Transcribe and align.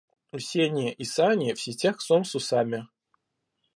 У 0.35 0.39
Сени 0.39 0.91
и 0.93 1.03
Сани 1.05 1.53
в 1.53 1.61
сетях 1.61 2.01
сом 2.01 2.25
с 2.25 2.33
усами. 2.33 2.87